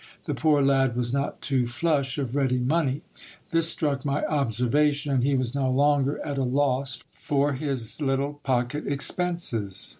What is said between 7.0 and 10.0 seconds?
for his little pocket ex penses.